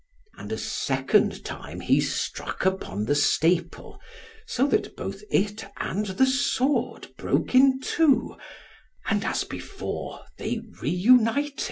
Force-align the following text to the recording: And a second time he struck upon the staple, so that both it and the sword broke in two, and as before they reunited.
And 0.35 0.51
a 0.51 0.57
second 0.57 1.45
time 1.45 1.79
he 1.79 2.01
struck 2.01 2.65
upon 2.65 3.05
the 3.05 3.13
staple, 3.13 4.01
so 4.47 4.65
that 4.65 4.95
both 4.97 5.21
it 5.29 5.63
and 5.77 6.07
the 6.07 6.25
sword 6.25 7.09
broke 7.17 7.53
in 7.53 7.79
two, 7.79 8.35
and 9.11 9.23
as 9.23 9.43
before 9.43 10.21
they 10.39 10.59
reunited. 10.81 11.59